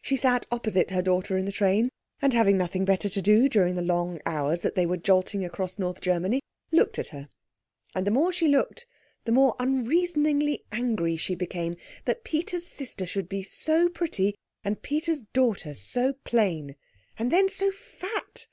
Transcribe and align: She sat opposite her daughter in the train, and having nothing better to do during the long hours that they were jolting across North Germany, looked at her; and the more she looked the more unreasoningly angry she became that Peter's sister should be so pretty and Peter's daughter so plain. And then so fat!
She 0.00 0.14
sat 0.14 0.46
opposite 0.52 0.92
her 0.92 1.02
daughter 1.02 1.36
in 1.36 1.46
the 1.46 1.50
train, 1.50 1.88
and 2.22 2.32
having 2.32 2.56
nothing 2.56 2.84
better 2.84 3.08
to 3.08 3.20
do 3.20 3.48
during 3.48 3.74
the 3.74 3.82
long 3.82 4.20
hours 4.24 4.62
that 4.62 4.76
they 4.76 4.86
were 4.86 4.96
jolting 4.96 5.44
across 5.44 5.80
North 5.80 6.00
Germany, 6.00 6.40
looked 6.70 6.96
at 6.96 7.08
her; 7.08 7.28
and 7.92 8.06
the 8.06 8.12
more 8.12 8.32
she 8.32 8.46
looked 8.46 8.86
the 9.24 9.32
more 9.32 9.56
unreasoningly 9.58 10.62
angry 10.70 11.16
she 11.16 11.34
became 11.34 11.74
that 12.04 12.22
Peter's 12.22 12.68
sister 12.68 13.04
should 13.04 13.28
be 13.28 13.42
so 13.42 13.88
pretty 13.88 14.36
and 14.62 14.80
Peter's 14.80 15.22
daughter 15.32 15.74
so 15.74 16.12
plain. 16.22 16.76
And 17.18 17.32
then 17.32 17.48
so 17.48 17.72
fat! 17.72 18.46